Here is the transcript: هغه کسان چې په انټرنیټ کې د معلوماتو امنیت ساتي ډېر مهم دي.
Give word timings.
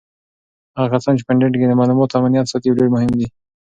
هغه 0.75 0.87
کسان 0.93 1.13
چې 1.17 1.23
په 1.25 1.31
انټرنیټ 1.33 1.55
کې 1.59 1.67
د 1.69 1.73
معلوماتو 1.79 2.17
امنیت 2.19 2.45
ساتي 2.51 2.69
ډېر 2.77 2.87
مهم 2.95 3.11
دي. 3.19 3.27